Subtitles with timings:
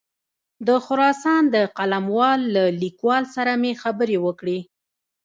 [0.67, 4.59] د خراسان د قلموال له لیکوال سره مې خبرې وکړې.